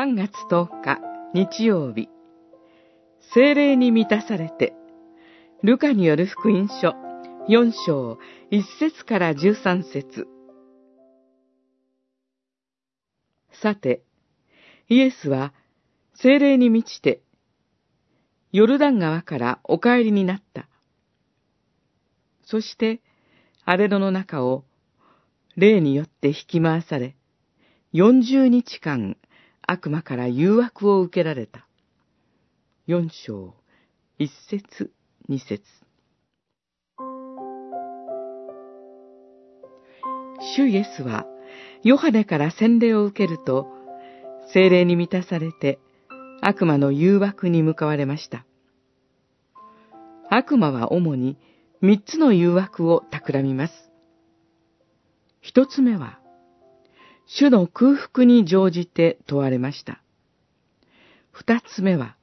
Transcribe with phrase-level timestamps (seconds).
[0.00, 0.98] 3月10日
[1.34, 2.08] 日曜日、
[3.34, 4.72] 精霊に満たされて、
[5.62, 6.94] ルカによる福音書
[7.50, 8.18] 4章
[8.50, 10.26] 1節から13節
[13.62, 14.00] さて、
[14.88, 15.52] イエスは
[16.14, 17.20] 精霊に満ちて、
[18.52, 20.66] ヨルダン川からお帰りになった。
[22.46, 23.02] そして、
[23.66, 24.64] 荒れ野の中を
[25.56, 27.16] 霊によって引き回され、
[27.92, 29.18] 40日間
[29.66, 31.66] 悪魔から誘惑を受けられた。
[32.88, 33.54] 4章、
[34.18, 34.92] 1節、
[35.28, 35.62] 2節
[40.56, 41.26] 主イエスは、
[41.84, 43.66] ヨハネから洗礼を受けると、
[44.52, 45.78] 精霊に満たされて、
[46.40, 48.44] 悪魔の誘惑に向かわれました。
[50.30, 51.36] 悪魔は主に
[51.80, 53.72] 三つの誘惑を企みます。
[55.40, 56.19] 一つ目は、
[57.32, 60.02] 主の空腹に乗じて問われました。
[61.30, 62.16] 二つ目は、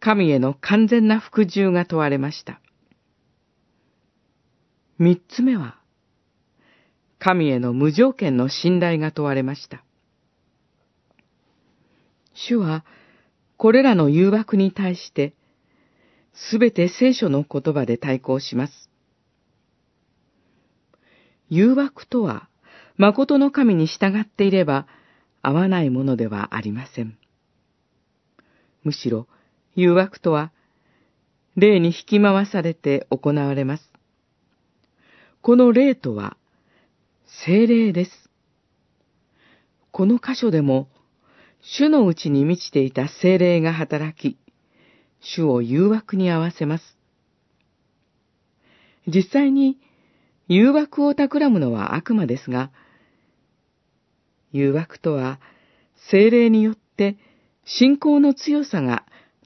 [0.00, 2.62] 神への完全な服従が問われました。
[4.98, 5.78] 三つ目は、
[7.18, 9.84] 神への無条件の信頼が問われました。
[12.32, 12.86] 主は、
[13.58, 15.34] これらの誘惑に対して、
[16.32, 18.88] すべて聖書の言葉で対抗します。
[21.50, 22.47] 誘惑とは、
[22.98, 24.86] 誠の神に従っていれば
[25.40, 27.16] 合わないものではありません。
[28.82, 29.28] むしろ、
[29.76, 30.52] 誘惑とは、
[31.56, 33.92] 霊に引き回されて行われます。
[35.42, 36.36] この霊とは、
[37.44, 38.30] 精霊です。
[39.92, 40.88] この箇所でも、
[41.60, 44.36] 主のうちに満ちていた精霊が働き、
[45.20, 46.96] 主を誘惑に合わせます。
[49.06, 49.78] 実際に、
[50.48, 52.72] 誘惑を企むのは悪魔ですが、
[54.52, 55.40] 誘惑とは、
[56.10, 57.16] 精霊によって
[57.64, 59.04] 信仰の強さが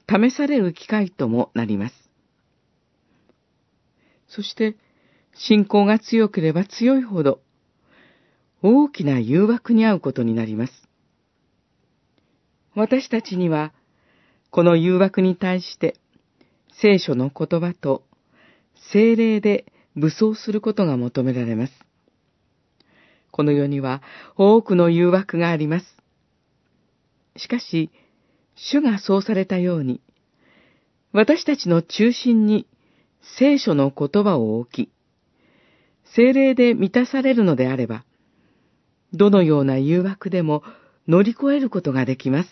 [0.09, 1.95] 試される機会ともなります。
[4.27, 4.75] そして、
[5.35, 7.41] 信仰が強ければ強いほど、
[8.61, 10.73] 大きな誘惑に遭うことになります。
[12.75, 13.73] 私たちには、
[14.49, 15.95] この誘惑に対して、
[16.71, 18.03] 聖書の言葉と
[18.91, 19.65] 精霊で
[19.95, 21.73] 武装することが求められます。
[23.33, 24.03] この世には
[24.37, 25.85] 多くの誘惑があります。
[27.35, 27.89] しかし、
[28.55, 30.01] 主がそうされたように、
[31.13, 32.67] 私たちの中心に
[33.39, 34.91] 聖書の言葉を置き、
[36.15, 38.05] 精霊で満たされるのであれば、
[39.13, 40.61] どのような誘惑でも
[41.07, 42.49] 乗り越えることができます。